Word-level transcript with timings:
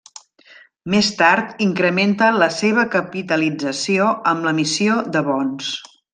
Més 0.93 1.09
tard, 1.19 1.51
increment 1.65 2.15
la 2.43 2.47
seva 2.55 2.85
capitalització 2.95 4.09
amb 4.33 4.49
l'emissió 4.49 4.97
de 5.17 5.25
bons. 5.31 5.71